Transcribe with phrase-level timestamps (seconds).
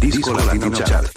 [0.00, 1.10] Disco Latino Chart.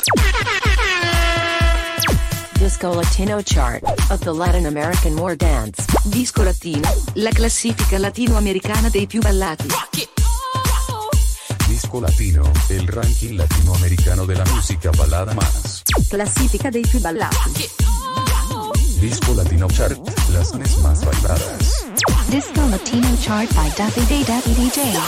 [2.60, 5.86] Disco Latino Chart of the Latin American War Dance.
[6.04, 9.68] Disco Latino, la classifica latinoamericana dei più ballati.
[11.66, 15.84] Disco Latino, el ranking latinoamericano de la música balada más.
[16.10, 17.70] Classifica dei più ballati.
[19.00, 19.98] Disco Latino Chart,
[20.34, 21.86] las más bailadas.
[22.28, 25.04] Disco Latino Chart by Davide Davide DJ.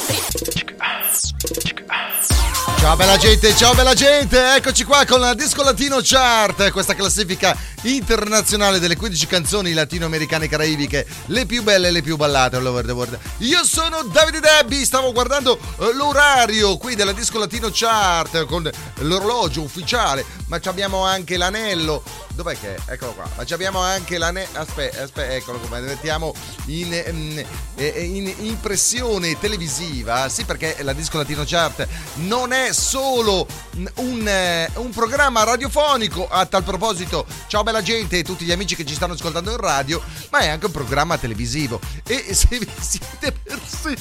[2.85, 7.57] Ciao bella gente, ciao bella gente, eccoci qua con la Disco Latino Chart, questa classifica
[7.81, 12.65] internazionale delle 15 canzoni latinoamericane e caraibiche, le più belle e le più ballate all
[12.67, 13.17] over the world.
[13.39, 19.63] Io sono Davide Debbi, stavo guardando eh, l'orario qui della Disco Latino Chart con l'orologio
[19.63, 22.03] ufficiale, ma abbiamo anche l'anello.
[22.35, 22.91] Dov'è che è?
[22.91, 23.29] Eccolo qua.
[23.35, 24.59] Ma abbiamo anche l'anello.
[24.59, 25.79] Aspetta, aspetta, eccolo qua.
[25.79, 26.33] Mettiamo
[26.65, 27.39] in, mm,
[27.75, 30.27] eh, in impressione televisiva.
[30.27, 33.47] Sì, perché la Disco Latino Chart non è solo
[33.95, 36.27] un, eh, un programma radiofonico.
[36.27, 39.57] A tal proposito, ciao bella gente e tutti gli amici che ci stanno ascoltando in
[39.57, 41.79] radio, ma è anche un programma televisivo.
[42.05, 43.95] E se vi siete persi,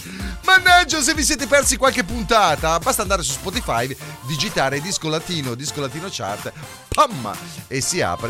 [0.45, 5.81] mannaggia, se vi siete persi qualche puntata, basta andare su Spotify, digitare Disco Latino, Disco
[5.81, 6.53] Latino Chart,
[6.89, 7.33] pam,
[7.67, 8.24] e si apre,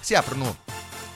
[0.00, 0.56] si aprono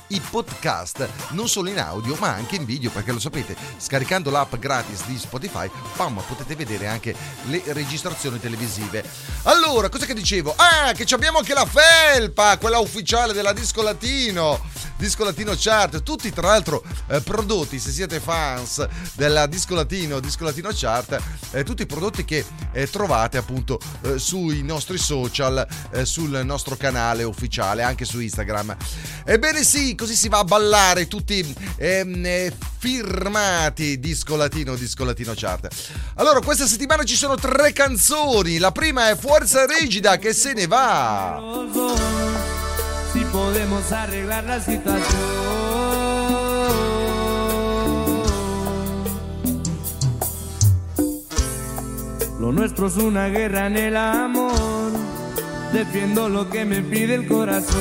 [0.08, 4.54] i podcast non solo in audio ma anche in video perché lo sapete scaricando l'app
[4.56, 9.04] gratis di Spotify pam, potete vedere anche le registrazioni televisive.
[9.44, 10.54] Allora cosa che dicevo?
[10.56, 14.60] Ah che abbiamo anche la felpa quella ufficiale della Disco Latino
[14.98, 20.44] Disco Latino Chart tutti tra l'altro eh, prodotti se siete fans della Disco Latino Disco
[20.44, 21.20] Latino Chart
[21.52, 26.76] eh, tutti i prodotti che eh, trovate appunto eh, sui nostri social eh, sul nostro
[26.76, 28.76] canale ufficiale anche su Instagram.
[29.24, 35.32] Ebbene sì così si va a ballare tutti ehm, eh, firmati disco latino disco latino
[35.34, 35.68] chart.
[36.14, 38.58] Allora questa settimana ci sono tre canzoni.
[38.58, 42.57] La prima è Forza Rigida che se ne va
[43.12, 45.58] Si podemos arreglar la situación.
[52.38, 54.92] Lo nuestro es una guerra en el amor.
[55.72, 57.76] Defiendo lo que me pide el corazón.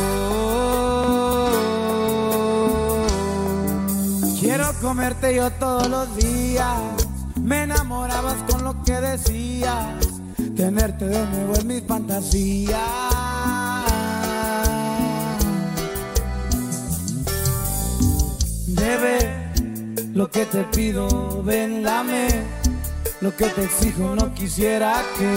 [4.40, 6.80] Quiero comerte yo todos los días.
[7.42, 9.96] Me enamorabas con lo que decías.
[10.56, 13.17] Tenerte de nuevo en mis fantasías.
[18.88, 19.18] Bebé,
[20.14, 22.28] lo que te pido, ven, dame.
[23.20, 25.36] Lo que te exijo, no quisiera que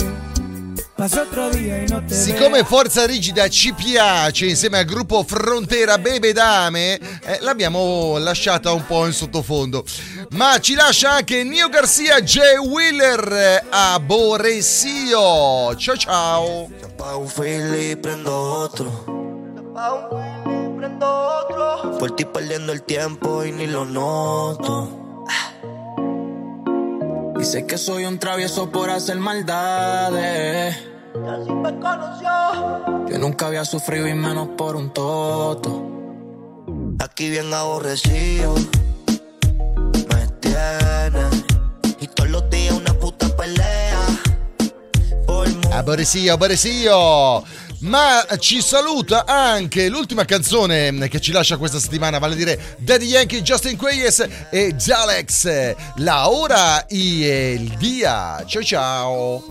[2.08, 2.62] Siccome.
[2.62, 9.06] Forza Rigida ci piace insieme al gruppo Frontera Bebe Dame, eh, l'abbiamo lasciata un po'
[9.06, 9.82] in sottofondo.
[10.32, 12.58] Ma ci lascia anche Nio Garcia J.
[12.58, 15.74] Wheeler eh, a Boresio.
[15.76, 16.68] Ciao ciao.
[21.00, 21.28] Prendo
[21.80, 21.98] otro.
[21.98, 25.24] Por ti perdiendo el tiempo y ni lo noto.
[27.38, 30.76] Dice que soy un travieso por hacer maldades.
[33.08, 35.86] Yo nunca había sufrido y menos por un toto.
[36.98, 38.54] Aquí bien aborrecido.
[40.08, 41.24] Me tiene.
[41.98, 43.98] Y todos los días una puta pelea.
[45.26, 45.72] Por mu-
[47.80, 53.06] Ma ci saluta anche l'ultima canzone che ci lascia questa settimana, vale a dire Daddy
[53.06, 55.74] Yankee, Justin Quayes e Jalex.
[55.96, 58.44] La ora y el día.
[58.46, 59.44] Ciao ciao.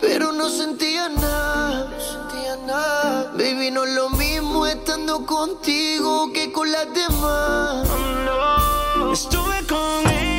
[0.00, 3.30] Pero no sentía nada, no sentía nada.
[3.32, 7.88] Baby, no es lo mismo estando contigo que con las demás.
[9.10, 10.31] Estuve con ella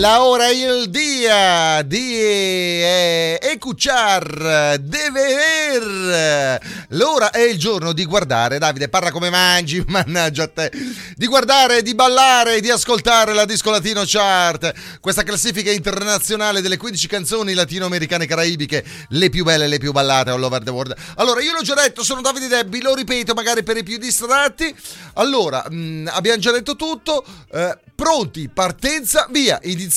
[0.00, 6.58] La ora y el día di eh, escuchar, de ver.
[6.92, 10.72] L'ora è il giorno di guardare, Davide, parla come mangi, mannaggia a te.
[11.16, 17.06] Di guardare, di ballare, di ascoltare la Disco Latino Chart, questa classifica internazionale delle 15
[17.06, 20.96] canzoni latinoamericane e caraibiche, le più belle le più ballate all over the world.
[21.16, 24.74] Allora, io l'ho già detto, sono Davide Debbi, lo ripeto magari per i più distratti.
[25.16, 27.22] Allora, mh, abbiamo già detto tutto.
[27.52, 29.58] eh, Pronti, partenza, via.
[29.62, 29.88] Iniziamo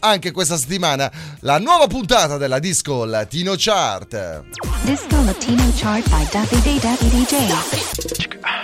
[0.00, 4.44] anche questa settimana la nuova puntata della Disco Latino Chart.
[4.82, 8.62] Disco Latino Chart by Davide Davide DJ.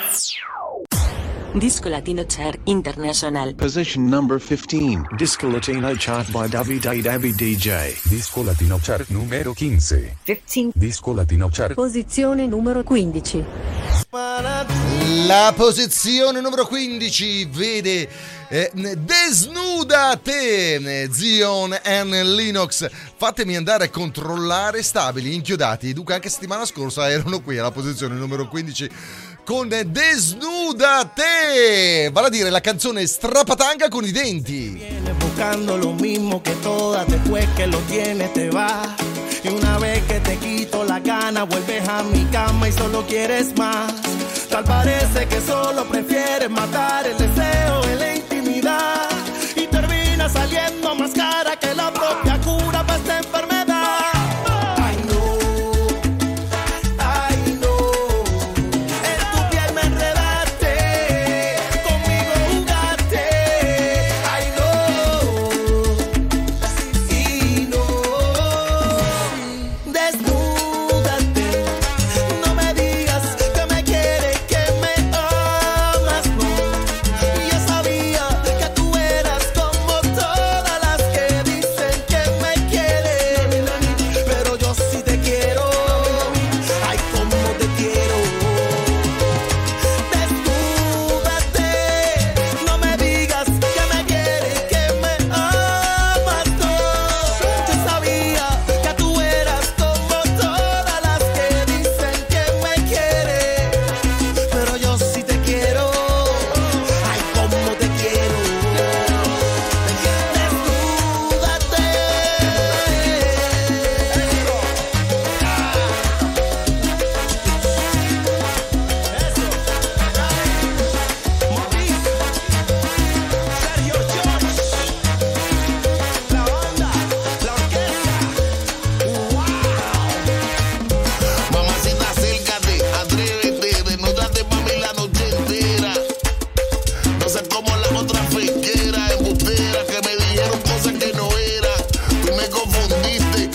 [1.52, 3.55] Disco Latino Chart International.
[3.55, 5.14] Position number 15.
[5.17, 7.96] Disco Latino chart by Davide Dabby DJ.
[8.05, 10.17] Disco Latino Chart numero 15.
[10.25, 10.70] 15.
[10.75, 13.44] Disco Latino Chart Posizione numero 15.
[15.26, 18.08] La posizione numero 15 vede
[18.48, 22.88] eh, Desnuda te, Zion e Linux.
[23.16, 25.92] Fatemi andare a controllare stabili, inchiodati.
[25.92, 28.90] Dunque anche settimana scorsa erano qui alla posizione numero 15
[29.48, 34.78] con Desnuda te, vale a dire la canzone strapatanga con i denti.
[35.18, 38.88] Buscando lo mismo que todas, después que lo tienes te vas.
[39.42, 43.56] Y una vez que te quito la gana, vuelves a mi cama y solo quieres
[43.56, 43.90] más.
[44.50, 47.88] Tal parece que solo prefieres matar el deseo
[50.28, 52.27] saliendo más cara que la propia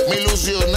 [0.09, 0.72] me ilusioné.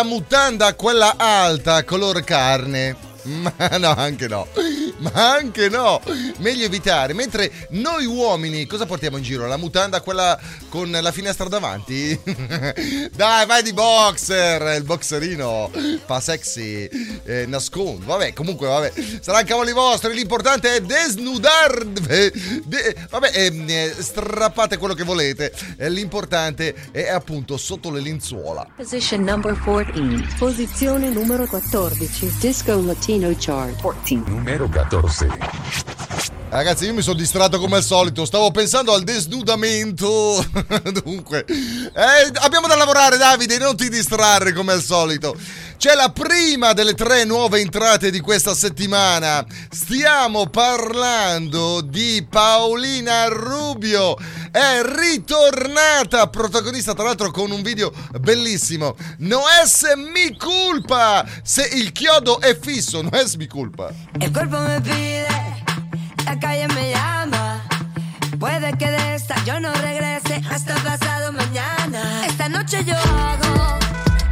[0.00, 2.96] La mutanda, quella alta, color carne.
[3.24, 4.46] Ma no, anche no.
[4.98, 6.00] Ma anche no.
[6.38, 7.12] Meglio evitare.
[7.12, 9.46] Mentre noi uomini cosa portiamo in giro?
[9.46, 10.38] La mutanda, quella
[10.70, 12.18] con la finestra davanti?
[13.14, 14.76] Dai, vai di boxer.
[14.76, 15.70] Il boxerino
[16.06, 16.88] fa sexy,
[17.30, 18.06] eh, nascondo.
[18.06, 18.92] Vabbè, comunque, vabbè.
[19.20, 20.12] Saranno cavoli vostri.
[20.14, 21.84] L'importante è desnudar.
[21.84, 25.52] de- vabbè, ehm, eh, strappate quello che volete.
[25.76, 28.66] Eh, L'importante è appunto sotto le lenzuola.
[28.76, 30.36] Position number 14.
[30.38, 32.32] Posizione numero 14.
[32.40, 34.30] Disco Latino Chart 14.
[34.30, 35.26] Numero 14.
[36.50, 38.24] Ragazzi, io mi sono distratto come al solito.
[38.24, 40.44] Stavo pensando al desnudamento.
[41.04, 43.56] Dunque, eh, abbiamo da lavorare, Davide.
[43.56, 45.36] Non ti distrarre come al solito.
[45.80, 49.42] C'è la prima delle tre nuove entrate di questa settimana.
[49.70, 54.14] Stiamo parlando di Paolina Rubio.
[54.52, 58.94] È ritornata, protagonista tra l'altro con un video bellissimo.
[59.20, 61.24] No es mi culpa.
[61.42, 63.90] Se il chiodo è fisso, no es mi culpa.
[64.18, 65.28] El cuerpo me pide,
[66.26, 67.62] la calle me llama.
[68.38, 72.26] Puede que de esta yo no regrese hasta pasado mañana.
[72.26, 73.78] Esta noche yo hago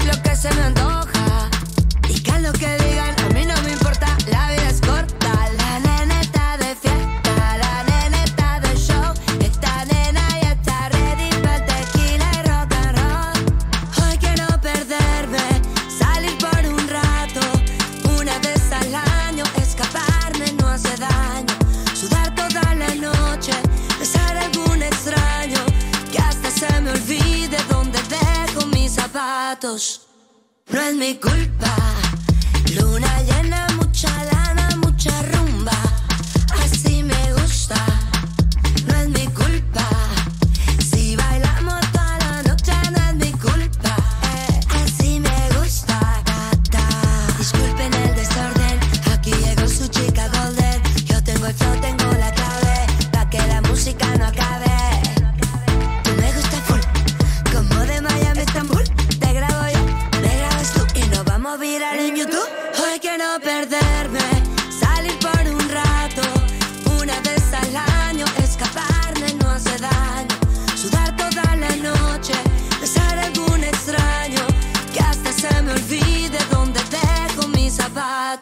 [0.05, 1.18] lo que se me antoja.
[2.53, 5.33] que digan, a mí no me importa, la vida es corta.
[5.59, 6.21] La nena
[6.57, 9.13] de fiesta, la nena de show.
[9.41, 14.05] Esta nena ya está ready para tequila y rock and roll.
[14.05, 15.47] Hoy quiero perderme,
[15.99, 17.41] salir por un rato.
[18.19, 21.55] Una vez al año, escaparme no hace daño.
[21.95, 23.53] Sudar toda la noche,
[23.99, 25.61] besar a algún extraño.
[26.11, 30.07] Que hasta se me olvide dónde dejo mis zapatos.
[30.71, 32.08] No es mi culpa.
[32.75, 35.88] Luna llena, mucha lana, mucha rumba.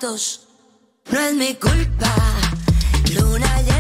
[0.02, 0.14] No
[1.20, 2.14] es mi culpa.
[3.14, 3.75] Luna llena,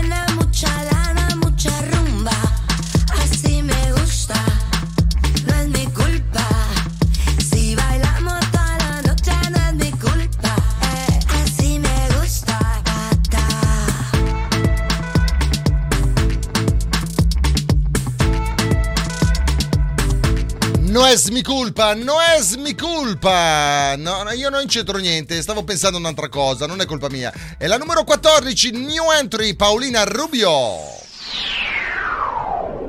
[21.46, 23.94] colpa, no es mi colpa.
[23.96, 27.32] No, no, io non c'entro niente, stavo pensando a un'altra cosa, non è colpa mia.
[27.56, 30.50] È la numero 14, new entry, Paolina Rubio.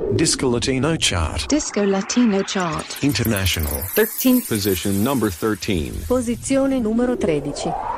[0.09, 1.45] Disco Latino Chart.
[1.45, 2.97] Disco Latino Chart.
[3.01, 3.91] International.
[3.93, 4.45] 13.
[4.47, 6.05] Position number 13.
[6.07, 7.96] Posizione numero 13.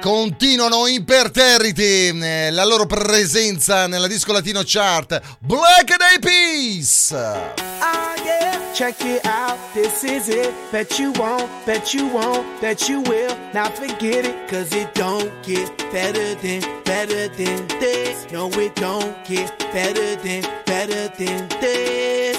[0.00, 5.20] Continuano imperterriti eh, la loro presenza nella disco latino chart.
[5.40, 7.12] Black Eyed Peas.
[7.12, 9.58] Ah, yeah, check it out.
[9.74, 10.54] This is it.
[10.72, 13.36] Bet you won't, bet you won't, bet you will.
[13.52, 18.26] Now forget it, cause it don't get better than, better than this.
[18.32, 21.46] No, it don't get better than, better than.
[21.60, 22.38] This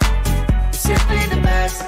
[0.81, 1.83] Simply the best.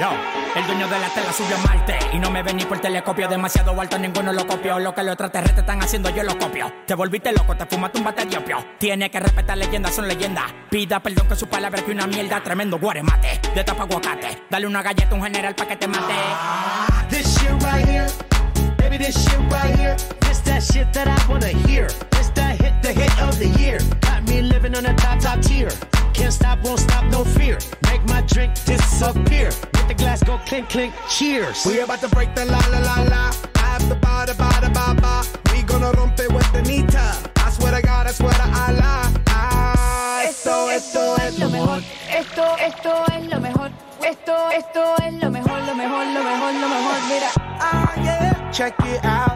[0.00, 0.10] Yo,
[0.54, 3.28] el dueño de la tela subió a Marte Y no me ven ni por telescopio
[3.28, 6.94] Demasiado alto, ninguno lo copió Lo que los extraterrestres están haciendo, yo lo copio Te
[6.94, 11.00] volviste loco, te fumaste un bate de opio Tiene que respetar leyendas, son leyendas Pida
[11.00, 15.12] perdón que su palabra que una mierda Tremendo guaremate, de tapa aguacate Dale una galleta
[15.12, 16.14] a un general pa' que te mate
[17.08, 18.06] This shit right here,
[18.76, 19.96] baby, this shit right here.
[20.20, 21.86] This that shit that I wanna hear.
[22.10, 23.78] This that hit, the hit of the year.
[24.00, 25.70] Got me living on a top, top tier.
[26.12, 27.58] Can't stop, won't stop, no fear.
[28.26, 29.50] Make my drink disappear.
[29.74, 31.64] Let the glass go clink, clink, cheers.
[31.66, 33.32] We about to break the la la la la.
[33.56, 35.22] I have the ba da ba da ba ba.
[35.52, 37.16] We gonna rompe with the nita.
[37.36, 39.12] I swear to God, I swear to Allah.
[39.28, 41.82] Ah, esto, esto es lo mejor.
[42.10, 43.70] Esto, esto es lo mejor.
[44.02, 46.98] Esto, esto es lo mejor, lo mejor, lo mejor, lo mejor.
[47.08, 47.30] Mira.
[47.60, 48.50] Ah, yeah.
[48.52, 49.35] Check it out,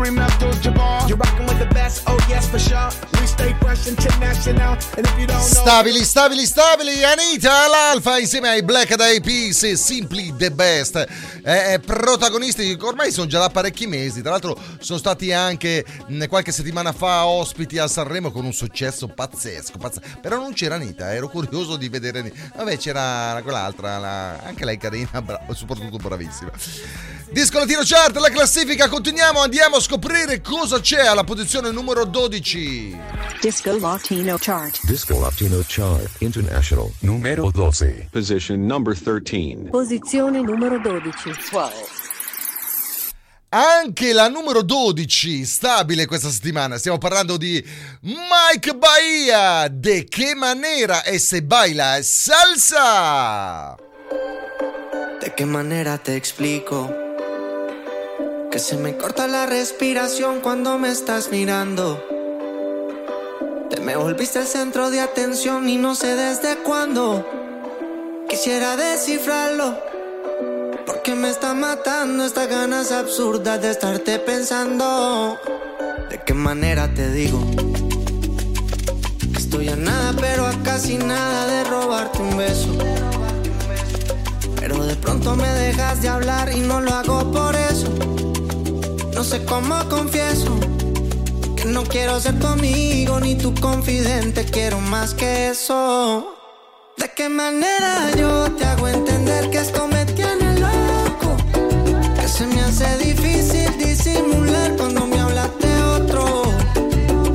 [0.00, 1.08] Kareem Abdul-Jabbar.
[1.10, 3.19] You're rocking with the best, oh yes for sure.
[5.40, 10.96] Stabili, stabili, stabili, Anita all'Alfa insieme ai Black Eyed Peas Simply the Best.
[11.42, 16.26] Eh, eh, protagonisti ormai sono già da parecchi mesi, tra l'altro sono stati anche mh,
[16.26, 20.18] qualche settimana fa ospiti a Sanremo con un successo pazzesco, pazzesco.
[20.20, 22.32] però non c'era Anita, ero curioso di vedere.
[22.56, 26.50] Vabbè, c'era quell'altra, la- anche lei carina, bra- soprattutto bravissima.
[27.30, 32.98] Disco Latino Chart, la classifica, continuiamo, andiamo a scoprire cosa c'è alla posizione numero 12.
[33.40, 34.80] Disco Latino Chart.
[34.84, 38.08] Disco Latino Chart International numero 12.
[38.10, 39.68] Position number 13.
[39.70, 41.32] Posizione numero 12.
[43.48, 46.78] Anche la numero 12 stabile questa settimana.
[46.78, 47.64] Stiamo parlando di
[48.02, 49.68] Mike Bahia.
[49.68, 53.76] De che manera e se baila salsa.
[55.20, 56.88] ¿De qué manera te explico?
[58.50, 62.19] Que se me corta la respiración cuando me estás mirando.
[63.70, 67.24] Te me volviste el centro de atención y no sé desde cuándo.
[68.28, 69.78] Quisiera descifrarlo.
[70.84, 75.38] Porque me está matando estas ganas absurdas de estarte pensando.
[76.10, 77.40] ¿De qué manera te digo?
[79.32, 82.76] Que estoy a nada, pero a casi nada de robarte un beso.
[84.56, 87.88] Pero de pronto me dejas de hablar y no lo hago por eso.
[89.14, 90.58] No sé cómo confieso
[91.72, 96.34] no quiero ser tu amigo ni tu confidente, quiero más que eso.
[96.96, 101.36] ¿De qué manera yo te hago entender que esto me tiene loco?
[102.18, 106.42] Que se me hace difícil disimular cuando me hablas de otro.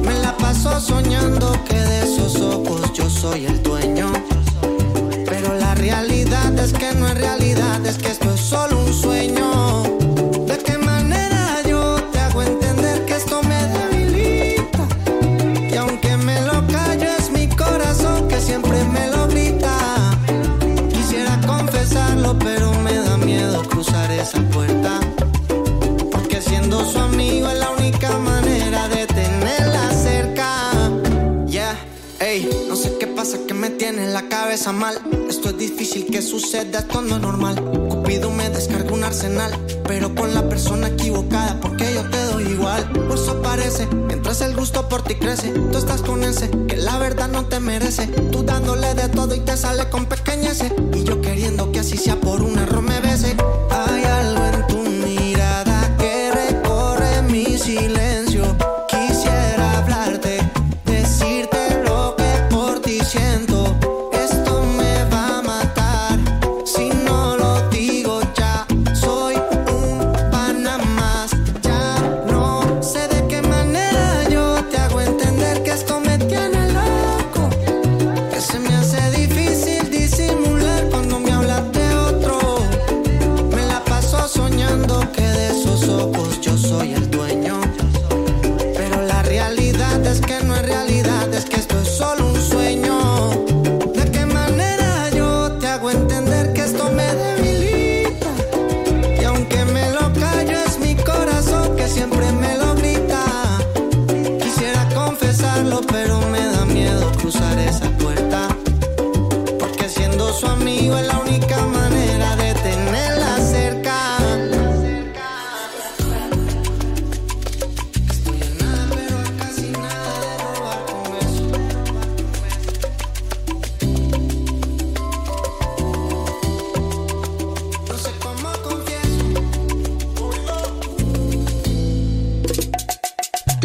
[0.03, 4.11] Me la paso soñando que de esos ojos yo soy el dueño.
[5.25, 8.84] Pero la realidad es que no es realidad, es que esto es solo un
[36.25, 37.55] suceda, esto no es normal.
[37.89, 39.51] Cupido me descarga un arsenal,
[39.87, 42.91] pero con la persona equivocada, porque yo te doy igual.
[42.91, 46.97] Por eso parece, mientras el gusto por ti crece, tú estás con ese que la
[46.97, 48.07] verdad no te merece.
[48.31, 50.73] Tú dándole de todo y te sale con pequeñeces.
[50.93, 53.35] Y yo queriendo que así sea por un error me bese.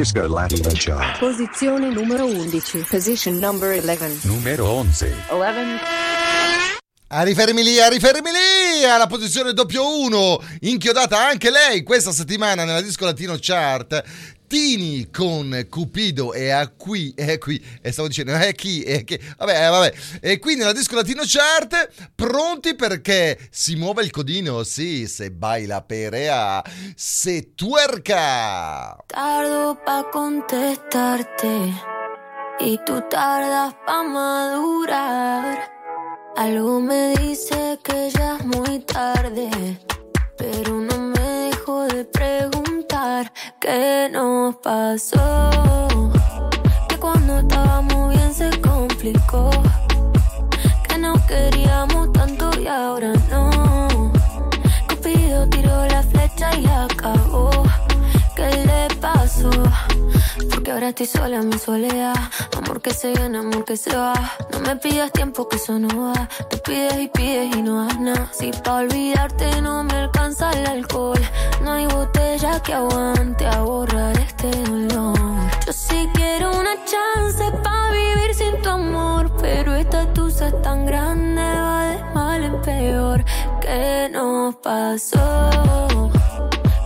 [0.00, 1.18] Disco Latino Chart.
[1.18, 2.86] Posizione numero 11.
[2.88, 4.26] Position number 11.
[4.28, 5.12] Numero 11.
[5.28, 5.82] 11.
[7.08, 12.64] A rifermi lì, a rifermi lì, alla posizione doppio 1, inchiodata anche lei questa settimana
[12.64, 14.02] nella Disco Latino Chart.
[14.50, 19.16] Tini con Cupido e a qui, e qui, e stavo dicendo, è chi, è chi,
[19.38, 19.94] vabbè, eh, vabbè.
[20.20, 25.82] E qui nella Disco Latino Chart, pronti perché si muove il codino, sì, se baila
[25.82, 26.64] perea,
[26.96, 28.96] se tuerca.
[29.06, 31.72] Tardo pa' contestarte
[32.58, 35.70] y tú tardas pa' madurar.
[36.34, 39.48] Algo me dice que ya es muy tarde,
[40.36, 45.50] pero no me dejo de preguntar qué nos pasó.
[46.88, 49.50] Que cuando estábamos bien se complicó,
[50.88, 54.12] que nos queríamos tanto y ahora no.
[54.88, 57.50] Cupido tiró la flecha y acabó.
[58.36, 59.50] ¿Qué le pasó?
[60.50, 62.14] Porque ahora estoy sola en mi soledad.
[62.56, 64.12] Amor que se viene, amor que se va.
[64.52, 66.28] No me pidas tiempo que eso no va.
[66.48, 68.30] Te pides y pides y no das nada.
[68.32, 71.20] Si pa' olvidarte no me alcanza el alcohol.
[71.62, 75.18] No hay botella que aguante a borrar este dolor.
[75.66, 79.30] Yo sí quiero una chance pa' vivir sin tu amor.
[79.40, 81.42] Pero esta tusa es tan grande,
[82.16, 83.24] va lo peor
[83.60, 86.10] que nos pasó.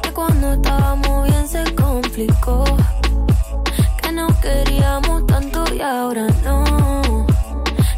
[0.03, 2.65] Que cuando estábamos bien se complicó.
[4.45, 7.27] Queríamos tanto y ahora no.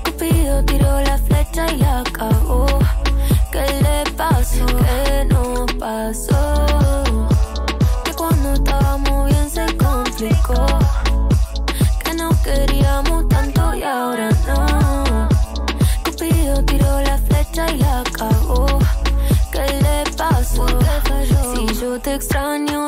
[0.04, 2.66] Cupido tiró la flecha y la cagó.
[3.50, 4.64] ¿Qué le pasó?
[4.64, 7.02] ¿Qué nos pasó?
[8.04, 10.66] Que cuando estábamos bien se complicó.
[12.04, 15.28] Que nos queríamos tanto y ahora no.
[16.04, 18.78] Cupido tiró la flecha y la cagó.
[19.50, 20.68] ¿Qué le pasó?
[21.56, 22.86] Si yo te extraño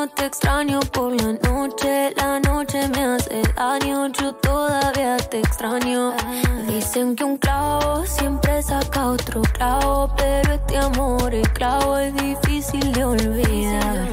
[7.19, 13.03] que un clavo siempre saca otro clavo, pero este amor, el clavo es difícil de
[13.03, 14.07] olvidar.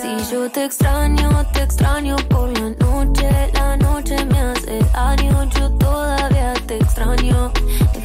[0.00, 3.28] Si yo te extraño, te extraño por la noche.
[3.52, 7.52] La noche me hace daño, yo todavía te extraño.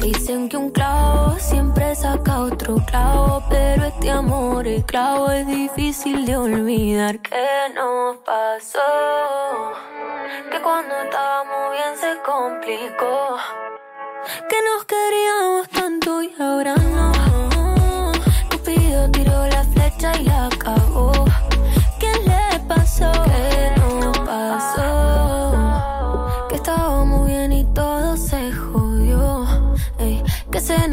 [0.02, 6.26] Dicen que un clavo siempre saca otro clavo, pero este amor, el clavo es difícil
[6.26, 7.18] de olvidar.
[7.20, 9.72] ¿Qué nos pasó?
[10.50, 13.38] Que cuando estábamos bien se complicó.
[14.48, 18.12] Que nos queríamos tanto y ahora no.
[18.50, 21.24] Cupido tiró la flecha y la cagó.
[21.98, 23.10] ¿Qué le pasó?
[23.24, 23.51] ¿Qué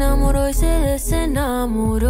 [0.00, 2.08] enamoró y se desenamoró.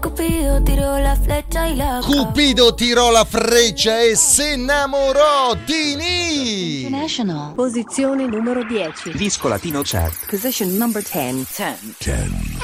[0.00, 2.02] Cupido tiró la flecha y la.
[2.04, 6.82] Cupido tirò la freccia e se innamorò Tini!
[6.82, 7.54] International.
[7.54, 9.12] Posizione numero 10.
[9.16, 10.26] Disco Latino Chart.
[10.28, 11.96] Position number 10.
[11.98, 12.58] 10.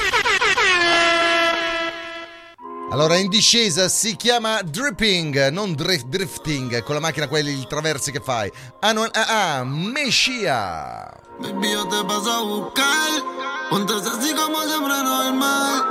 [2.91, 8.11] Allora, in discesa si chiama dripping, non drift, drifting, con la macchina quelli, il traversi
[8.11, 8.51] che fai.
[8.81, 11.29] Ah, no, ah, ah, Mescia.
[11.41, 13.11] Baby, yo te paso a buscar.
[13.71, 15.85] Ponte así como siempre normal.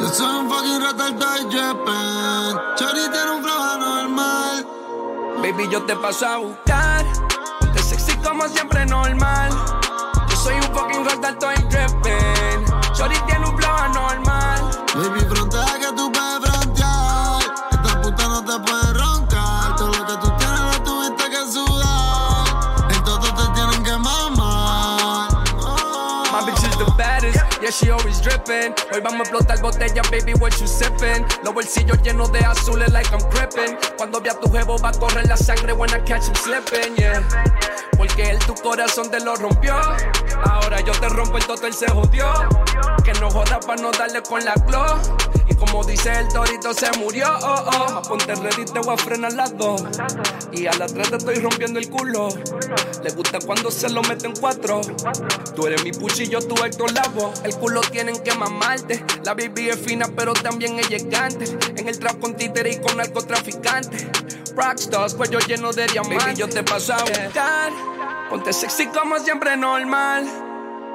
[0.00, 2.60] Yo soy un fucking rata de Japan.
[2.74, 4.66] Chori tiene un flow anormal.
[5.42, 7.04] Baby, yo te paso a buscar.
[7.72, 9.50] Te sexy como siempre normal.
[10.28, 11.68] Yo soy un fucking rock alto en
[27.70, 28.74] she always dripping.
[28.92, 31.24] Hoy vamos a explotar botella, baby, what you sipping?
[31.44, 33.76] Los bolsillos llenos de azules like I'm crippin'.
[33.96, 37.22] Cuando vea tu jevo va a correr la sangre when I catch him slipping, yeah.
[37.96, 39.76] Porque él tu corazón te lo rompió.
[40.44, 42.26] Ahora yo te rompo el toto, él se jodió.
[43.04, 44.98] Que no joda pa' no darle con la glow.
[45.48, 47.98] Y como dice el torito se murió, oh, oh.
[47.98, 49.82] A ponte ready, te voy a frenar las dos.
[50.52, 52.28] Y a las tres te estoy rompiendo el culo.
[53.02, 54.80] Le gusta cuando se lo meten cuatro.
[55.54, 57.32] Tú eres mi puchillo, tú Héctor Lavo.
[57.44, 59.04] El culo tienen que mamarte.
[59.22, 61.44] La baby es fina, pero también es llegante.
[61.76, 64.10] En el trap con títere y con narcotraficante.
[64.56, 66.24] Rockstars, cuello lleno de diamantes.
[66.24, 67.72] Baby, yo te paso a buscar.
[68.28, 70.26] Ponte sexy como siempre normal.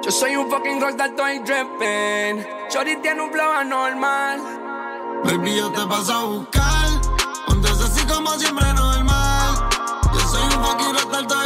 [0.03, 2.45] Yo soy un fucking rock alto y dripping.
[2.69, 4.39] Shorty tiene un flow anormal.
[5.23, 6.87] Baby, yo te paso a buscar.
[7.47, 9.69] Ponte así como siempre normal.
[10.13, 11.44] Yo soy un fucking rata alto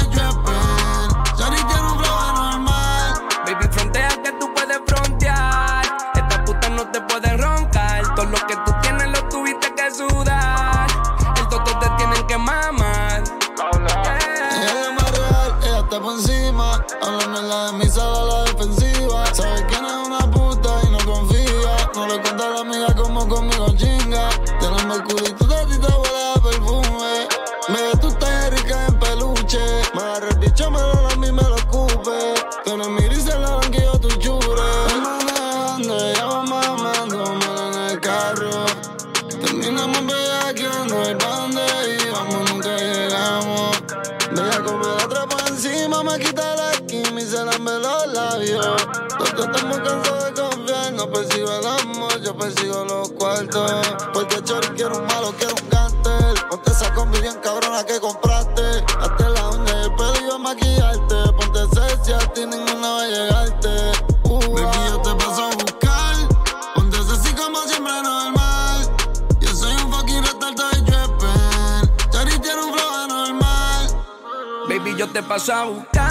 [75.30, 76.09] passar o carro.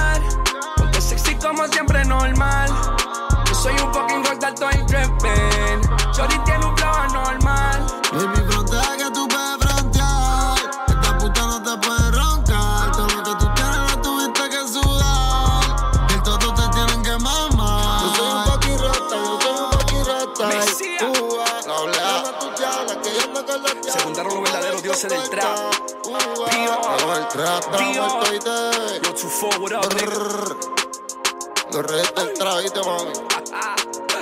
[29.28, 29.80] Lo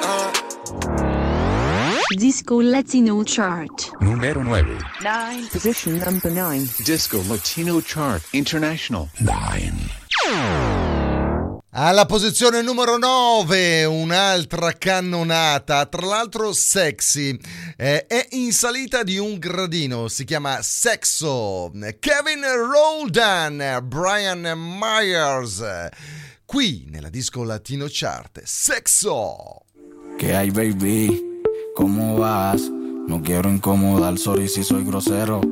[0.00, 0.36] mami.
[2.16, 3.70] Disco Latino Chart.
[4.00, 4.78] Número 9.
[5.02, 5.48] 9.
[5.52, 6.68] Position number 9.
[6.84, 9.08] Disco Latino Chart International.
[9.20, 9.95] 9.
[11.78, 17.38] Alla posizione numero 9, un'altra cannonata, tra l'altro sexy,
[17.76, 25.62] Eh, è in salita di un gradino, si chiama Sexo, Kevin Roldan, Brian Myers,
[26.46, 29.66] qui nella disco latino chart, Sexo.
[30.16, 31.42] ¿Qué hay, baby?
[31.74, 32.70] ¿Cómo vas?
[33.06, 35.42] No quiero incomodar, sorry si soy grosero.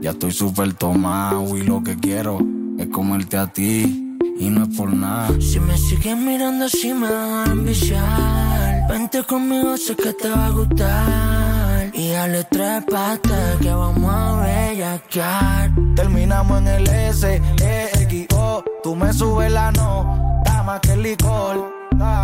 [0.00, 2.38] Ya estoy súper tomado y lo que quiero
[2.78, 4.03] es comerte a ti
[4.38, 5.28] y no es por nada.
[5.40, 10.46] Si me sigues mirando así me vas a enviciar Vente conmigo, sé que te va
[10.46, 17.90] a gustar Y dale tres patas que vamos a bellaquear Terminamos en el S, E,
[18.02, 18.64] X, O.
[18.82, 21.72] Tú me subes la no, más que el licor.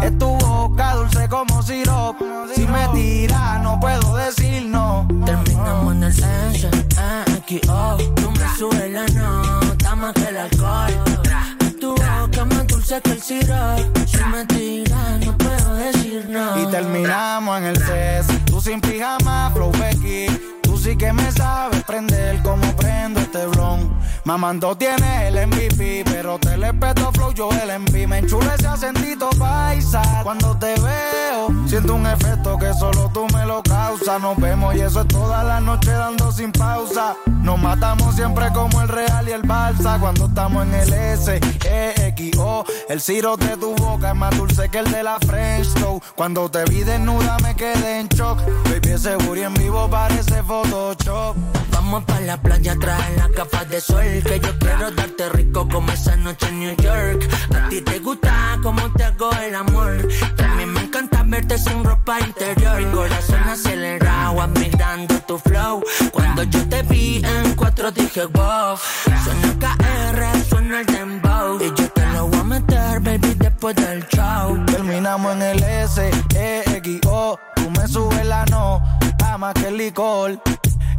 [0.02, 2.16] Es tu boca dulce como sirop.
[2.54, 5.06] Si me tiras, no puedo decir no.
[5.24, 10.36] Terminamos en el S, E, X, O Tú me subes la nota más que el
[10.36, 11.59] alcohol
[16.56, 18.44] Y terminamos en el CES.
[18.46, 20.26] Tú sin pijama, flow Becky.
[20.62, 23.92] Tú sí que me sabes prender como prendo este blon.
[24.24, 28.06] Mamando tienes el MVP, pero te le flow yo el enví.
[28.06, 30.02] Me enchula ese acentito paisa.
[30.22, 31.19] Cuando te veo,
[31.66, 34.20] siento un efecto que solo tú me lo causas.
[34.20, 37.16] Nos vemos y eso es toda la noche dando sin pausa.
[37.42, 39.98] Nos matamos siempre como el Real y el Balsa.
[39.98, 42.64] Cuando estamos en el S, E, X, O.
[42.88, 46.04] El ciro de tu boca es más dulce que el de la French Toast.
[46.14, 48.38] Cuando te vi desnuda me quedé en shock.
[48.64, 51.36] Baby, ese booty en vivo parece Photoshop.
[51.70, 55.90] Vamos pa' la playa, trae las gafas de sol Que yo quiero darte rico como
[55.90, 60.08] esa noche en New York A ti te gusta como te hago el amor
[61.30, 67.90] verte sin ropa interior corazón acelerado admirando tu flow Cuando yo te vi en cuatro
[67.92, 68.76] dije wow
[69.24, 74.06] Suena KR, suena el dembow Y yo te lo voy a meter baby después del
[74.08, 77.38] show Terminamos en el S, E, X, O.
[77.54, 78.82] Tú me subes la no,
[79.38, 80.38] más que el licor.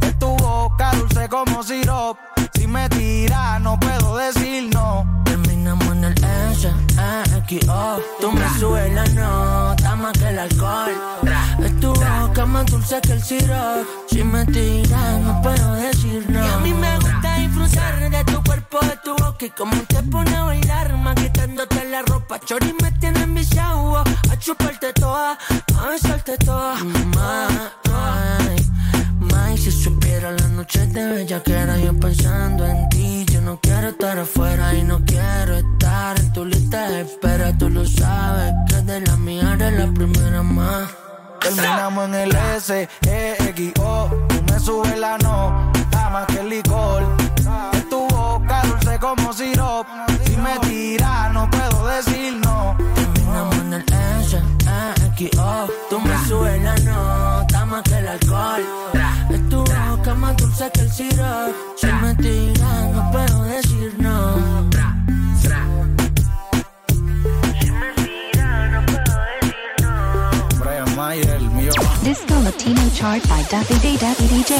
[0.00, 2.18] Es tu boca dulce como sirop.
[2.54, 5.11] Si me tiras, no puedo decir no.
[6.62, 10.38] Terminamos en el S, E, X, O Tú me subes la nota más que el
[10.38, 10.92] alcohol.
[11.62, 16.44] Es tu boca más dulce que el sirope Si me tiras no puedo decir no.
[16.44, 20.02] Y a mí me gusta disfrutar de tu cuerpo, de tu boca Y como te
[20.04, 22.38] pone a bailar, más quitándote la ropa.
[22.40, 25.38] Chori me tiene enviciado a chuparte toda,
[25.78, 26.76] a besarte toda.
[29.18, 33.58] May, si supiera la noche de bella que era yo pensando en ti Yo no
[33.60, 34.61] quiero estar afuera
[37.12, 40.88] espera Tú lo sabes que de la mía eres la primera más
[41.40, 44.08] Terminamos en el S, E, X, O.
[44.28, 45.72] Tú me subes la no,
[46.12, 47.02] más que el licor.
[47.72, 49.84] Es tu boca dulce como sirop.
[50.24, 52.76] Si me tiras, no puedo decir no.
[52.94, 53.84] Terminamos en el
[54.20, 58.62] S, E, X, O Tú me subes la nota más que el alcohol
[59.30, 62.61] Es tu boca más dulce que el sirope Si me tiras
[72.12, 73.42] Disco Latino Chart by
[73.80, 74.52] Day Daffy DJ.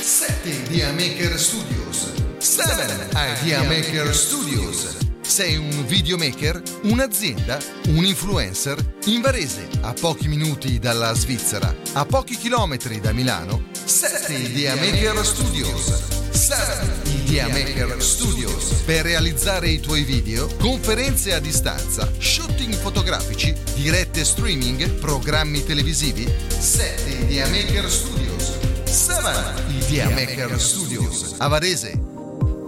[0.00, 2.14] 7 Idea Maker Studios.
[2.38, 4.96] 7 Idea Maker Studios.
[5.20, 8.78] Sei un videomaker, un'azienda, un influencer?
[9.04, 15.24] In Varese, a pochi minuti dalla Svizzera, a pochi chilometri da Milano, 7 Idea Maker
[15.24, 16.02] Studios.
[16.30, 16.92] 7
[17.24, 18.82] Idea Maker Studios.
[18.84, 27.10] Per realizzare i tuoi video, conferenze a distanza, shooting fotografici, dirette streaming, programmi televisivi, 7
[27.22, 28.58] Idea Maker Studios.
[28.84, 31.34] 7 Idea Maker Studios.
[31.38, 31.98] A Varese.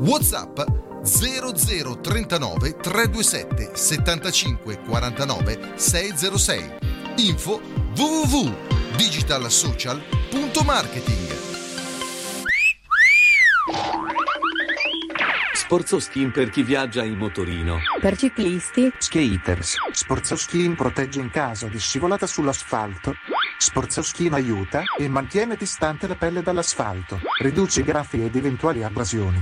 [0.00, 0.64] WhatsApp
[1.04, 6.64] 0039 327 75 49 606.
[7.16, 7.60] Info
[10.30, 11.28] www.digitalsocial.marketing.
[15.52, 17.78] Sporzo Skin per chi viaggia in motorino.
[18.00, 19.76] Per ciclisti, Skaters.
[19.92, 23.14] Sportsoskin protegge in caso di scivolata sull'asfalto.
[23.58, 27.20] Sportsoskin aiuta e mantiene distante la pelle dall'asfalto.
[27.40, 29.40] Riduce i graffi ed eventuali abrasioni.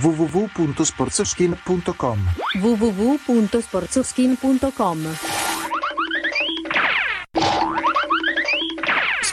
[0.00, 5.57] www.sportsoskin.com www.sportsoskin.com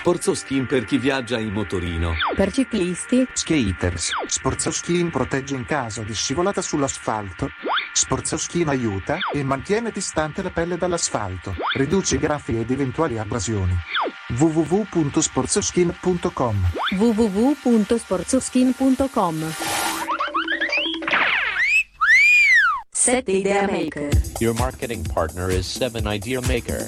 [0.06, 2.13] Sporzo Skin per chi viaggia in motorino.
[2.36, 4.12] Per ciclisti, Skaters.
[4.28, 7.50] Sportsoskin protegge in caso di scivolata sull'asfalto.
[7.91, 11.56] Sportsoskin aiuta e mantiene distante la pelle dall'asfalto.
[11.76, 13.76] Riduce i graffi ed eventuali abrasioni.
[14.38, 19.54] www.sportsoskin.com www.sportsoskin.com
[22.91, 26.88] 7 Idea Maker Your marketing partner is 7 Idea Maker.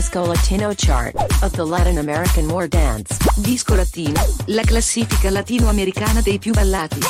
[0.00, 3.18] Disco Latino Chart of the Latin American War Dance.
[3.36, 7.00] Disco Latino, la classifica latinoamericana dei più ballati.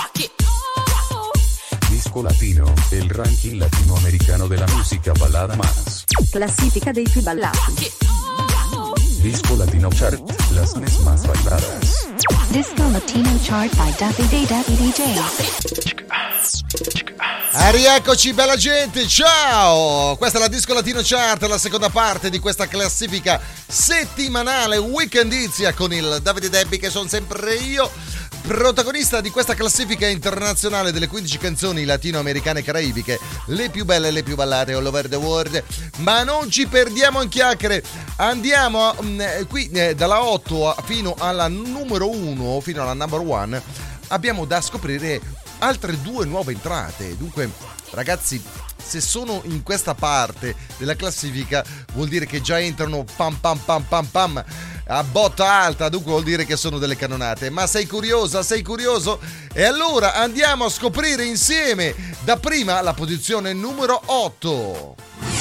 [1.89, 6.03] Disco Latino, el ranking latinoamericano de la música balada más.
[6.33, 7.93] Classifica dei più ballati.
[9.21, 10.19] Disco Latino Chart,
[10.51, 10.75] las
[11.05, 12.09] más bailadas.
[12.49, 15.15] Disco Latino Chart by Davide Davide DJ
[17.53, 20.15] Ah, rieccoci bella gente, ciao!
[20.15, 25.93] Questa è la Disco Latino Chart, la seconda parte di questa classifica settimanale weekendizia con
[25.93, 27.91] il Davide Debbi che sono sempre io,
[28.43, 34.13] protagonista di questa classifica internazionale delle 15 canzoni latinoamericane e caraibiche, le più belle e
[34.13, 35.61] le più ballate all over the world.
[35.97, 37.83] Ma non ci perdiamo in chiacchiere,
[38.19, 43.19] andiamo mm, eh, qui eh, dalla 8 a- fino alla numero 1, fino alla number
[43.19, 43.63] 1,
[44.09, 45.21] abbiamo da scoprire
[45.61, 47.17] altre due nuove entrate.
[47.17, 47.51] Dunque,
[47.91, 48.43] ragazzi,
[48.77, 53.83] se sono in questa parte della classifica, vuol dire che già entrano pam pam pam
[53.83, 54.45] pam pam
[54.87, 57.49] a botta alta, dunque vuol dire che sono delle canonate.
[57.49, 58.43] Ma sei curiosa?
[58.43, 59.21] Sei curioso?
[59.53, 61.95] E allora andiamo a scoprire insieme
[62.25, 64.95] dapprima la posizione numero 8.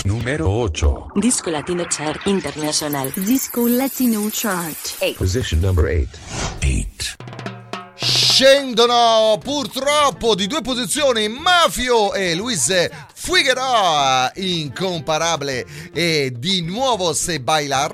[0.04, 1.12] Numero 8.
[1.16, 3.12] Disco Latino Chart International.
[3.16, 7.59] Disco Latino Chart Position number 8.
[8.02, 12.72] Scendono purtroppo di due posizioni Mafio e Luis
[13.14, 17.90] Figueroa, incomparabile e di nuovo se baila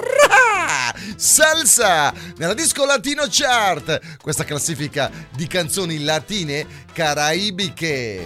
[1.16, 8.26] salsa nella disco latino chart, questa classifica di canzoni latine caraibiche.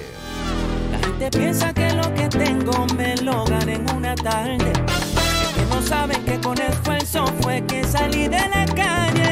[0.92, 4.72] La gente piensa que lo que tengo me lo gané en una tarde.
[5.56, 9.29] Que no saben que con esfuerzo fue que salí de la calle.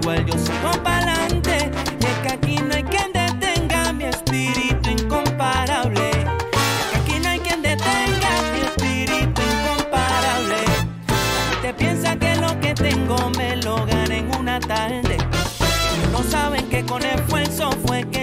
[0.00, 1.70] Igual yo sigo pa'lante.
[2.00, 6.10] Y es que aquí no hay quien detenga mi espíritu incomparable.
[6.10, 10.56] Es que aquí no hay quien detenga mi espíritu incomparable.
[11.08, 15.16] La gente piensa que lo que tengo me lo gané en una tarde.
[16.12, 18.19] No saben que con esfuerzo fue que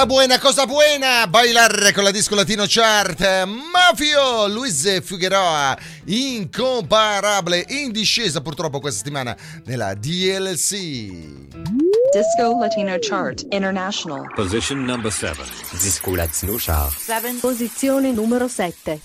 [0.00, 1.26] Cosa buena, cosa buena!
[1.26, 3.44] Bailar con la disco latino chart.
[3.44, 5.76] Mafio, Luis Figueroa,
[6.06, 9.36] incomparabile, in discesa purtroppo questa settimana
[9.66, 10.70] nella DLC.
[10.70, 14.32] Disco Latino Chart International.
[14.34, 15.42] Position number 7.
[15.72, 17.38] Disco Latino Chart.
[17.38, 19.00] Posizione numero 7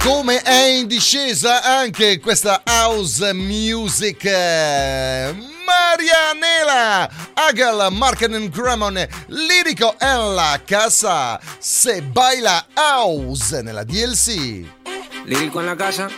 [0.00, 5.51] Come è in discesa anche questa house music.
[5.66, 8.96] Marianela, Agal, Marken Gramon,
[9.28, 11.40] lirico en la casa.
[11.58, 14.66] Se baila house nella DLC.
[15.26, 16.08] Lírico en la casa.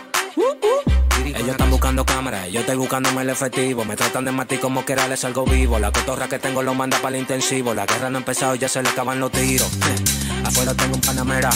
[1.25, 3.83] Ellos están buscando cámaras, yo estoy buscándome el efectivo.
[3.83, 5.79] Me tratan de matar como que les algo vivo.
[5.79, 7.73] La cotorra que tengo lo manda para el intensivo.
[7.73, 9.69] La guerra no ha empezado y ya se le acaban los tiros.
[10.45, 11.49] Afuera tengo un panamera.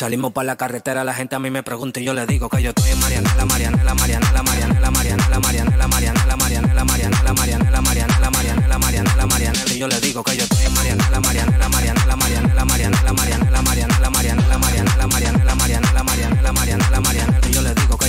[0.00, 2.62] Salimos para la carretera, la gente a mí me pregunta y yo le digo que
[2.62, 8.78] yo estoy en Marianela, Marianela, Marianela, Marianela, Marianela, Marianela, Marianela, Marianela, Marianela, Marianela, Marianela, Marianela,
[8.78, 13.12] Marianela, Marianela, y yo le digo que yo estoy en Marianela, Marianela, Marianela, Marianela, Marianela,
[13.12, 17.39] Marianela, Marianela, Marianela, Marianela, Marianela, Marianela, Marianela, Marianela, Marianela,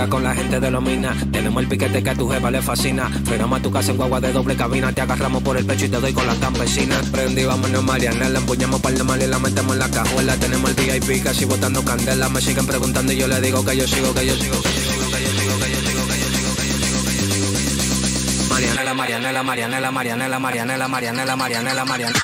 [0.00, 0.10] para.
[0.10, 1.16] Para con la gente de los minas.
[1.30, 3.10] Tenemos el piquete que a tu jefa le fascina.
[3.24, 4.92] Frenamos a tu casa en guagua de doble cabina.
[4.92, 7.06] Te agarramos por el pecho y te doy con las campesinas.
[7.10, 8.38] Prendí, vámonos Marianela.
[8.38, 10.36] Empuñamos par de mal y la metemos en la cajuela.
[10.36, 12.28] Tenemos el VIP casi botando candela.
[12.28, 14.80] Me siguen preguntando y yo le digo que yo sigo, que yo sigo, que yo
[14.80, 17.24] sigo, que yo sigo, que yo sigo, que yo sigo, que yo sigo, que yo
[18.38, 18.48] sigo.
[18.48, 22.20] Marianela, Marianela, Marianela, Marianela, Marianela, Marianela, Marianela, Marianela.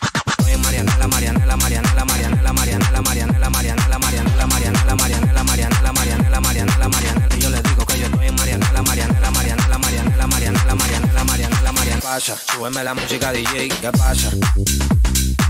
[0.62, 7.36] Marianela, Marianela, Marianela, Marianela, Marianela, Marianela, Marianela, Marianela, Marianela, Marianela, Marianela, Marianela, Marianela, Marianela.
[7.38, 7.65] Yo le digo que
[7.98, 12.00] yo estoy en Marianela, Marianela, Marianela, Marianela, Marianela, Marianela, Marianela, Marianela.
[12.00, 14.30] Pasa, súbeme la música DJ, ¿qué pasa?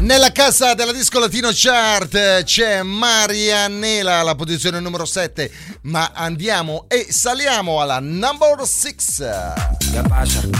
[0.00, 5.50] Nella casa della Disco Latino Chart c'è Marianela alla posizione numero 7,
[5.82, 9.24] ma andiamo e saliamo alla number 6.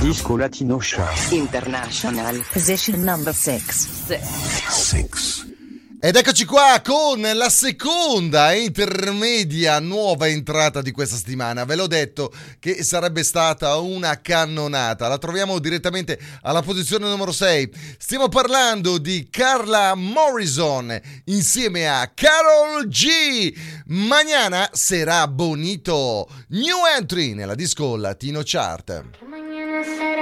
[0.00, 1.32] Disco Latino Chart.
[1.32, 2.44] International.
[2.50, 5.54] Position number 6.
[5.98, 11.64] Ed eccoci qua con la seconda intermedia nuova entrata di questa settimana.
[11.64, 15.08] Ve l'ho detto che sarebbe stata una cannonata.
[15.08, 17.70] La troviamo direttamente alla posizione numero 6.
[17.96, 23.54] Stiamo parlando di Carla Morrison insieme a Carol G.
[23.86, 26.28] Mañana sarà bonito.
[26.48, 29.02] New entry nella disco Latino Chart.
[29.26, 30.15] Mañana será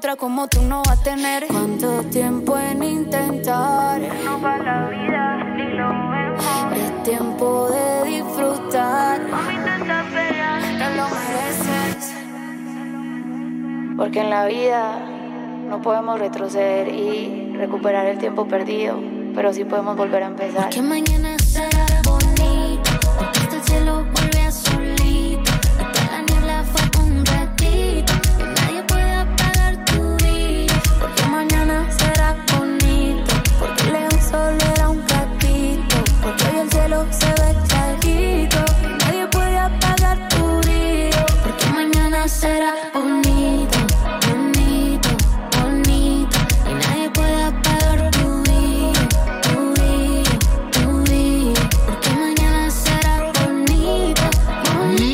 [0.00, 1.46] otra como tú no va a tener.
[1.46, 4.00] ¿Cuánto tiempo en intentar?
[4.24, 6.72] No va la vida, ni lo mejor.
[6.74, 9.20] Es tiempo de disfrutar.
[9.28, 12.14] Mami, no estás fea, te lo mereces.
[13.98, 15.02] Porque en la vida
[15.68, 18.98] no podemos retroceder y recuperar el tiempo perdido,
[19.34, 20.70] pero sí podemos volver a empezar.
[20.70, 21.36] Que mañana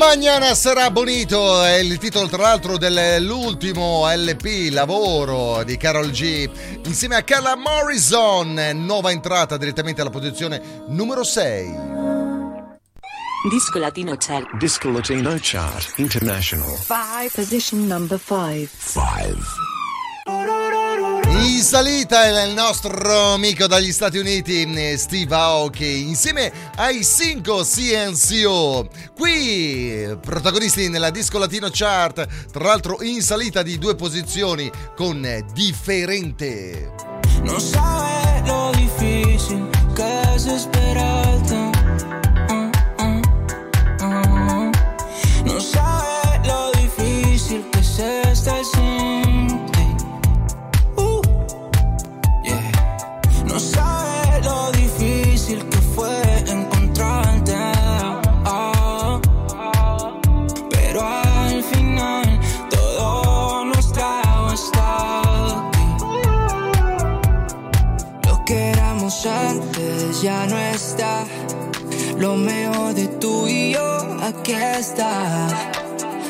[0.07, 6.49] Mañana sarà bonito è il titolo tra l'altro dell'ultimo LP lavoro di Carol G
[6.85, 11.75] insieme a Carla Morrison, nuova entrata direttamente alla posizione numero 6.
[13.51, 14.57] Disco Latino Chart.
[14.57, 16.77] Disco Latino Chart International.
[16.77, 17.31] Five.
[17.35, 18.69] Position number five.
[21.43, 28.89] In salita è il nostro amico dagli Stati Uniti Steve Aoki insieme ai 5 CNCO.
[29.15, 36.93] Qui protagonisti nella Disco Latino Chart, tra l'altro in salita di due posizioni con Differente.
[37.43, 41.76] No sabe lo difícil que es esperarte.
[70.27, 71.25] Ya no está.
[72.19, 73.89] Lo mejor de tú y yo
[74.29, 75.47] aquí está.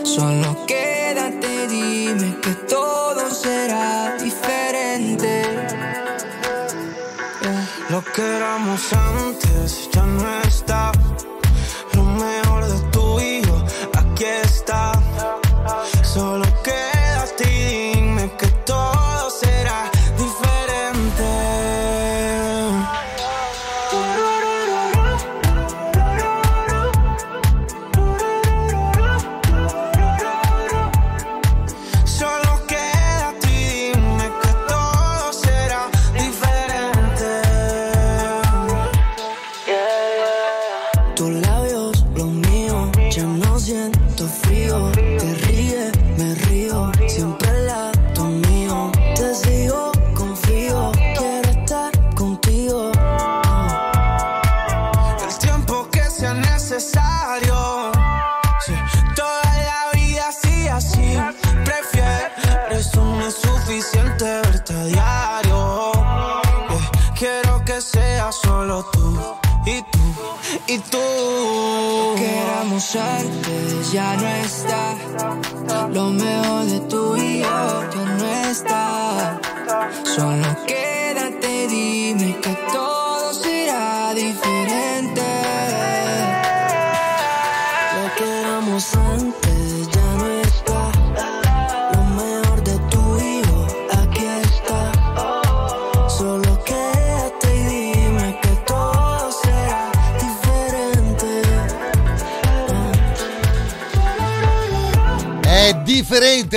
[0.02, 5.32] Solo quédate, dime que todo será diferente.
[7.88, 10.92] Lo que éramos antes ya no está.
[11.94, 12.45] Lo mejor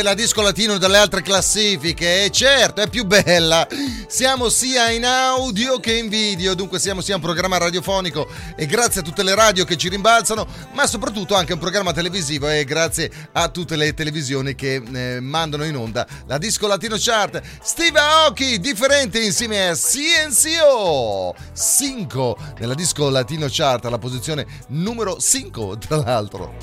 [0.09, 3.67] la disco latino dalle altre classifiche, e certo, è più bella.
[4.07, 9.01] Siamo sia in audio che in video, dunque siamo sia un programma radiofonico e grazie
[9.01, 13.11] a tutte le radio che ci rimbalzano, ma soprattutto anche un programma televisivo e grazie
[13.33, 17.39] a tutte le televisioni che eh, mandano in onda la disco latino chart.
[17.61, 21.35] Steve Aoki, differente insieme a CNCO.
[21.53, 26.55] 5 nella disco latino chart, alla posizione numero 5 tra l'altro.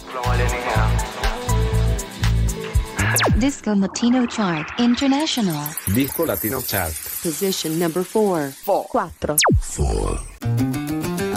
[3.38, 5.68] Disco Latino Chart International.
[5.92, 6.92] Disco Latino Chart.
[7.22, 8.52] Position number 4.
[9.60, 10.85] 4.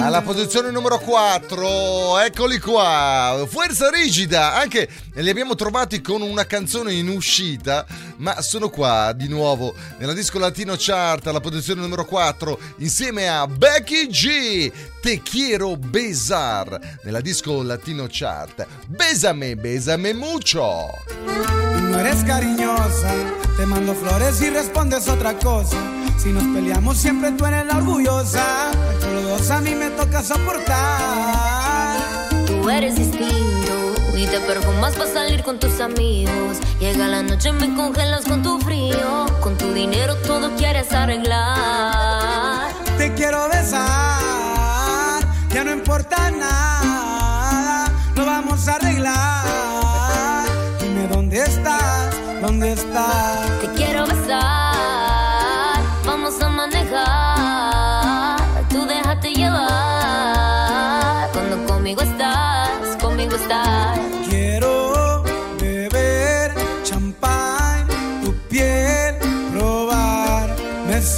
[0.01, 6.93] Alla posizione numero 4, eccoli qua, Forza Rigida, anche li abbiamo trovati con una canzone
[6.93, 7.85] in uscita,
[8.17, 13.45] ma sono qua di nuovo nella disco latino chart, alla posizione numero 4, insieme a
[13.45, 14.71] Becky G,
[15.01, 18.65] Te quiero besar, nella disco latino chart.
[18.87, 20.87] Besame, besame mucho.
[21.25, 23.11] No eres cariñosa,
[23.57, 25.98] te mando flores y respondes otra cosa.
[26.19, 28.71] Si nos peleamos siempre tú eres la orgullosa.
[28.93, 31.97] Entre los dos a mí me toca soportar.
[32.45, 36.57] Tú eres distinto y te perfumas para salir con tus amigos.
[36.81, 39.27] Llega la noche, me congelas con tu frío.
[39.39, 42.69] Con tu dinero todo quieres arreglar.
[42.97, 49.48] Te quiero besar, ya no importa nada, lo vamos a arreglar.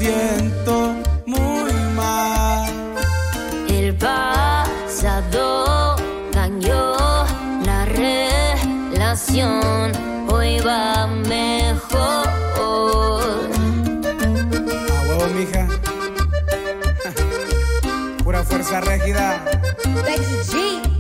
[0.02, 0.96] Siento
[1.28, 2.72] muy mal.
[3.70, 5.96] El pasado
[6.34, 6.98] dañó
[7.66, 9.62] la relación.
[10.28, 12.28] Hoy va mejor.
[14.96, 15.68] A huevo, mija.
[18.24, 19.44] Pura fuerza rígida.
[20.06, 20.91] Sexy G.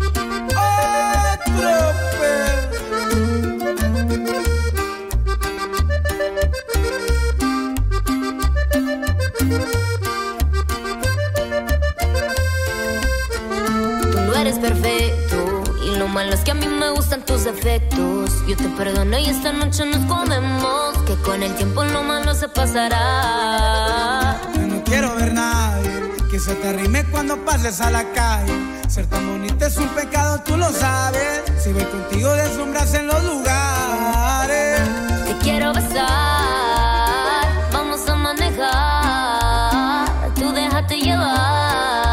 [14.61, 18.29] perfecto y lo malo es que a mí me gustan tus defectos.
[18.47, 22.47] Yo te perdono y esta noche nos comemos, que con el tiempo lo malo se
[22.47, 24.39] pasará.
[24.53, 28.53] Yo no quiero ver nadie que se te arrime cuando pases a la calle.
[28.87, 31.41] Ser tan bonita es un pecado, tú lo sabes.
[31.61, 34.79] Si voy contigo deslumbras en los lugares.
[35.25, 40.05] Te quiero besar, vamos a manejar.
[40.35, 42.11] Tú déjate llevar.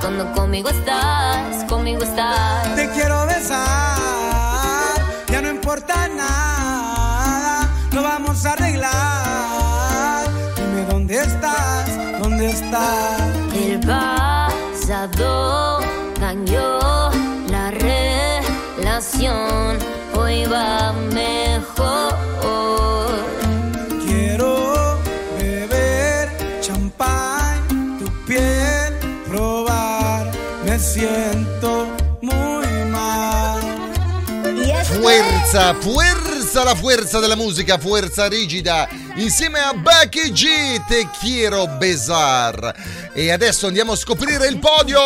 [0.00, 1.31] Cuando conmigo estás,
[2.02, 3.62] Te quiero besar,
[5.28, 10.26] ya no importa nada, lo vamos a arreglar.
[10.56, 11.88] Dime dónde estás,
[12.20, 13.22] dónde estás.
[13.54, 15.78] El pasado
[16.20, 17.12] dañó
[17.48, 19.78] la relación.
[20.16, 22.16] Hoy va mejor.
[24.04, 24.98] Quiero
[25.38, 26.28] beber
[26.60, 28.92] champán, tu piel
[29.28, 30.32] probar.
[30.64, 31.31] Me siento
[35.02, 42.72] Fuerza, fuerza, la fuerza della musica, fuerza rigida, insieme a Becky G, Te quiero besar.
[43.12, 45.00] E adesso andiamo a scoprire il podio.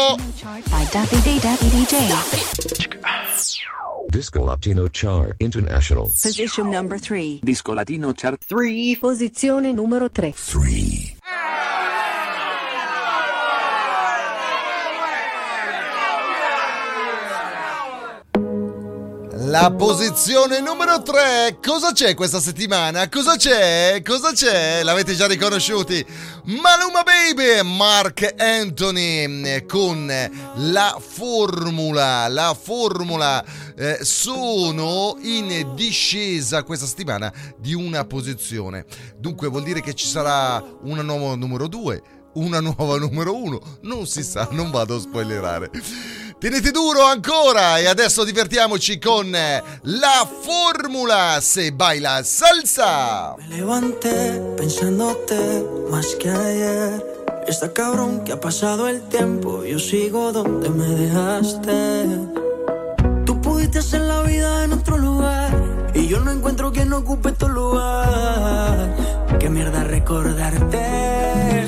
[4.07, 6.05] Disco Latino Chart International.
[6.05, 7.39] Position number 3.
[7.41, 8.99] Disco Latino Chart 3.
[9.01, 10.35] Posizione numero 3.
[19.59, 21.61] La posizione numero 3.
[21.65, 23.09] Cosa c'è questa settimana?
[23.09, 24.03] Cosa c'è?
[24.05, 24.83] Cosa c'è?
[24.83, 26.05] L'avete già riconosciuti?
[26.45, 30.13] Maluma Baby, Mark Anthony con
[30.57, 32.29] la formula.
[32.29, 33.43] La formula
[33.75, 38.85] eh, sono in discesa questa settimana di una posizione.
[39.17, 42.03] Dunque vuol dire che ci sarà una nuova numero 2,
[42.35, 43.61] una nuova numero 1.
[43.85, 45.71] Non si sa, non vado a spoilerare.
[46.39, 53.35] Tenete duro ancora e adesso divertiamoci con eh, la formula se baila salsa.
[53.39, 57.17] Me levanté pensándote más que ayer.
[57.49, 59.65] Está cabrón que ha pasado el tiempo.
[59.65, 62.05] Yo sigo donde me dejaste.
[63.25, 65.91] Tú pudiste hacer la vida en otro lugar.
[65.95, 68.95] Y yo no encuentro quien ocupe tu lugar.
[69.41, 71.67] Qué mierda recordarte.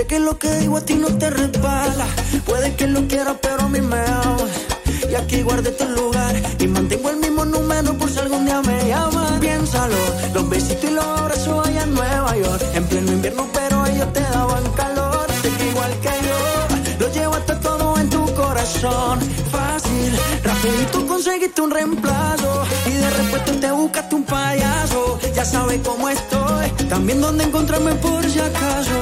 [0.00, 2.06] Sé que lo que digo a ti no te resbala.
[2.46, 4.46] Puede que lo quieras, pero a mí me ama.
[5.10, 8.88] Y aquí guardé tu lugar y mantengo el mismo número por si algún día me
[8.88, 9.40] llaman.
[9.40, 10.02] Piénsalo,
[10.34, 12.62] los besitos y los abrazos allá en Nueva York.
[12.74, 15.26] En pleno invierno, pero ellos te daban calor.
[15.42, 16.40] Sé que igual que yo,
[17.00, 19.20] lo llevaste todo en tu corazón.
[19.52, 20.12] Fácil,
[20.44, 22.64] rapidito conseguiste un reemplazo.
[22.86, 25.18] Y de repente te buscaste un payaso.
[25.34, 28.98] Ya sabes cómo estoy, también dónde encontrarme por si acaso.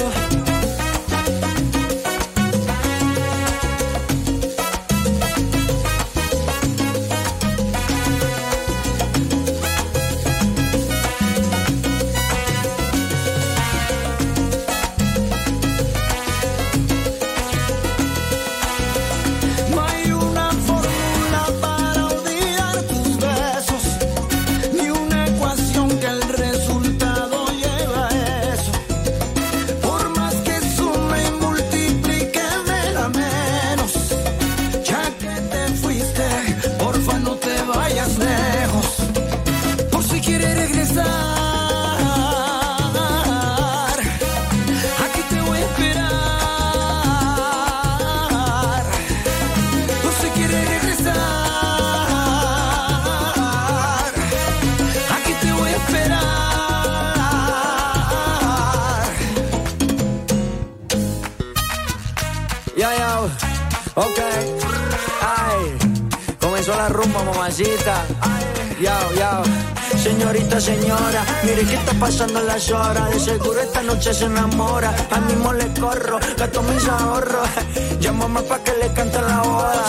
[71.99, 73.11] Pasando las horas.
[73.11, 74.95] De seguro esta noche se enamora.
[75.11, 77.49] Al mismo le corro, gasto mis ahorros.
[78.01, 79.85] Llámame pa' que le cante la boda.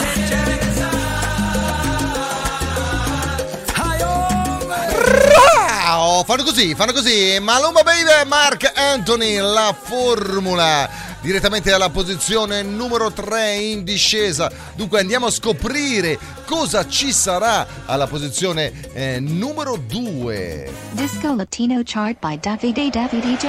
[5.99, 7.37] Wow, fanno così, fanno così.
[7.39, 14.51] Maluma Baby, Mark Anthony, la formula direttamente alla posizione numero 3 in discesa.
[14.75, 16.17] Dunque andiamo a scoprire
[16.49, 20.71] cosa ci sarà alla posizione eh, numero 2?
[20.93, 23.47] Disco Latino Chart by Davide Davide J.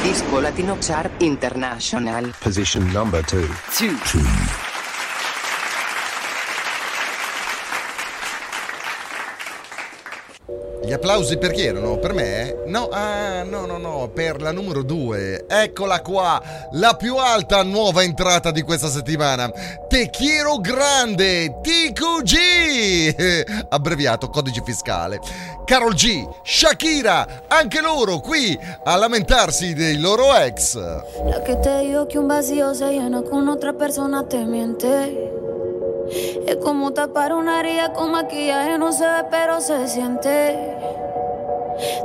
[0.00, 2.32] Disco Latino Chart International.
[2.38, 3.40] Position number 2.
[3.78, 4.63] 2.
[10.94, 11.98] Applausi per chi erano?
[11.98, 12.62] Per me?
[12.66, 15.44] No, ah, no, no, no, per la numero 2.
[15.48, 16.42] Eccola qua,
[16.72, 19.50] la più alta nuova entrata di questa settimana.
[19.88, 22.34] Te quiero grande, TQG,
[23.68, 25.20] abbreviato codice fiscale.
[25.64, 30.76] Carol G, Shakira, anche loro qui a lamentarsi dei loro ex.
[30.76, 35.32] La que te dijo que un vacío se llena con otra persona te miente.
[36.10, 40.76] Es como tapar una herida con maquillaje, no se ve pero se siente.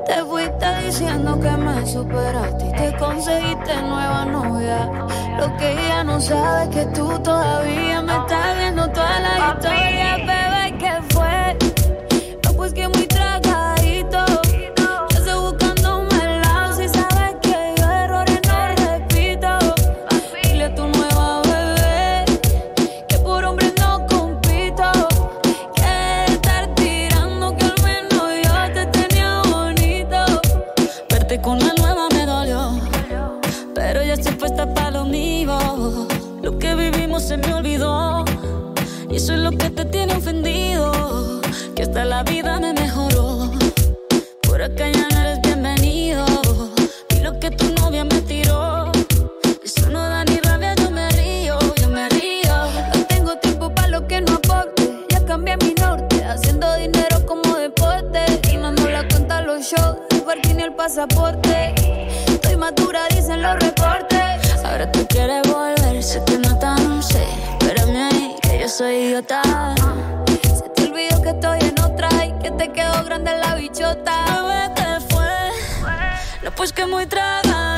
[0.05, 4.89] Te fuiste diciendo que me superaste y te conseguiste nueva novia.
[5.37, 10.17] Lo que ella no sabe es que tú todavía me estás viendo toda la historia,
[10.17, 10.48] bebé,
[39.19, 41.41] eso es lo que te tiene ofendido.
[41.75, 43.51] Que hasta la vida me mejoró.
[44.43, 46.25] Por acá ya no eres bienvenido.
[47.13, 48.89] Y lo que tu novia me tiró.
[49.61, 52.55] Eso no da ni rabia, yo me río, yo me río.
[52.95, 55.05] No tengo tiempo para lo que no aporte.
[55.09, 58.21] Ya cambié mi norte, haciendo dinero como deporte.
[58.53, 61.75] Y no la cuenta los shows, el parking y el pasaporte.
[62.25, 64.19] Estoy madura, dicen los reportes.
[64.63, 67.23] Ahora tú quieres volver, sé que no tan sé.
[67.59, 69.41] Espérame ahí, yo soy idiota.
[70.41, 74.25] Se te olvidó que estoy en otra y que te quedó grande la bichota.
[74.75, 75.25] Te fue.
[76.43, 77.68] No, pues que muy tragadito.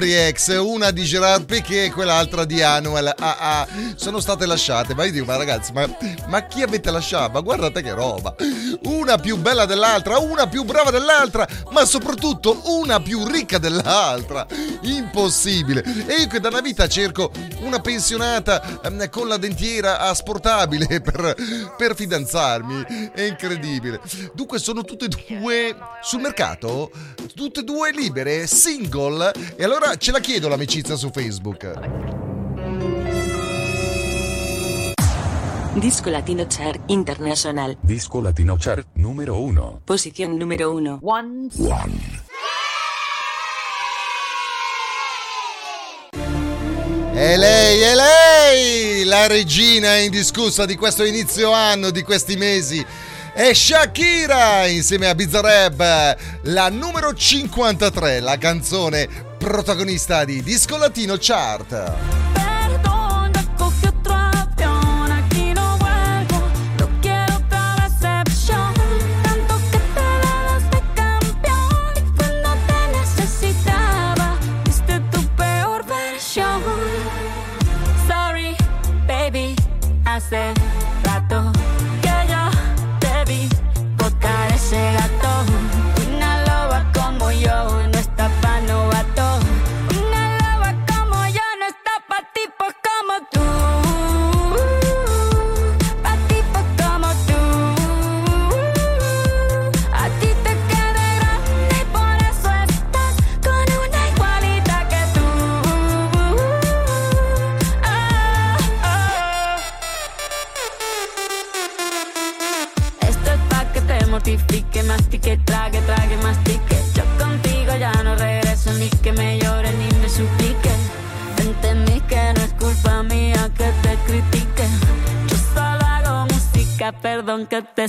[0.00, 3.12] Propri ex, una di Gerard Piquet e quell'altra di Anuel.
[3.18, 4.94] Ah, ah, sono state lasciate.
[4.94, 5.86] Ma io dico, ma ragazzi, ma,
[6.26, 7.32] ma chi avete lasciato?
[7.32, 8.34] Ma guardate che roba!
[8.84, 14.46] Una più bella dell'altra, una più brava dell'altra, ma soprattutto una più ricca dell'altra.
[14.82, 15.84] Impossibile.
[16.06, 17.30] E io che da una vita cerco
[17.60, 23.10] una pensionata ehm, con la dentiera asportabile per, per fidanzarmi.
[23.12, 24.00] È incredibile.
[24.32, 26.90] Dunque sono tutte e due sul mercato?
[27.34, 29.32] Tutte e due libere, single?
[29.56, 31.78] E allora ce la chiedo l'amicizia su Facebook.
[35.74, 37.76] Disco Latino Chart International.
[37.80, 39.80] Disco Latino Chart numero 1.
[39.84, 40.98] Posición número 1.
[41.02, 41.48] One.
[47.12, 52.84] E lei, è lei, la regina indiscussa di questo inizio anno, di questi mesi.
[53.32, 62.29] È Shakira insieme a Bizarreb, la numero 53, la canzone protagonista di Disco Latino Chart.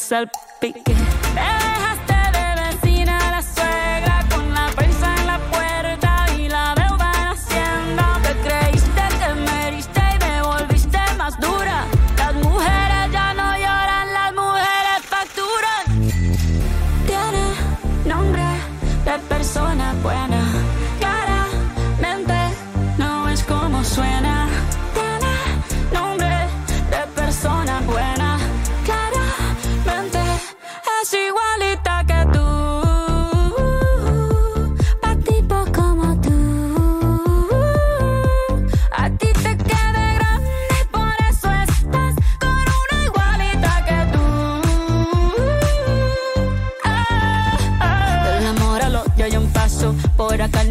[0.02, 0.30] myself,
[0.60, 1.01] begin.
[50.42, 50.71] ahora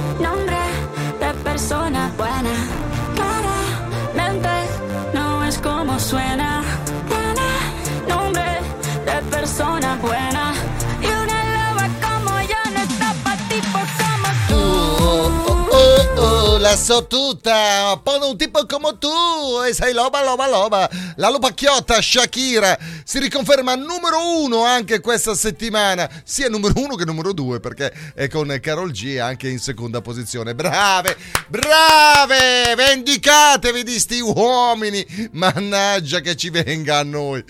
[0.21, 0.57] nombre
[1.19, 2.53] de persona buena.
[3.15, 4.49] Claramente
[5.13, 6.40] no es como suena.
[16.75, 20.89] So tutta, pone un tipo come tu e sei loba, loba, loba.
[21.17, 27.33] La lupacchiotta Shakira si riconferma numero uno anche questa settimana, sia numero uno che numero
[27.33, 30.55] due perché è con Carol G anche in seconda posizione.
[30.55, 31.17] Brave,
[31.47, 37.43] brave, vendicatevi di sti uomini, mannaggia che ci venga a noi.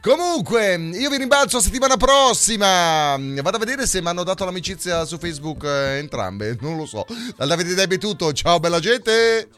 [0.00, 3.16] Comunque, io vi rimbalzo la settimana prossima.
[3.18, 6.56] Vado a vedere se mi hanno dato l'amicizia su Facebook eh, entrambe.
[6.68, 7.06] Non lo so.
[7.36, 8.32] Dal Davide Debbie è tutto.
[8.32, 9.48] Ciao, bella gente.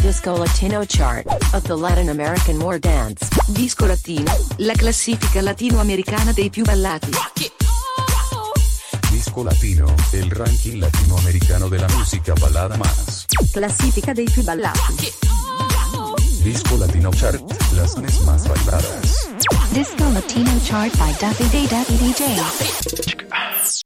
[0.00, 3.26] Disco Latino Chart of the Latin American War Dance.
[3.46, 7.10] Disco Latino, la classifica latinoamericana dei più ballati.
[9.10, 13.24] Disco Latino, el ranking latinoamericano de la música balada más.
[13.52, 15.45] Classifica dei più ballati.
[16.46, 17.42] Disco Latino Chart,
[17.74, 19.28] las canciones más bailadas.
[19.72, 23.85] Disco Latino Chart by Davide Davide DJ.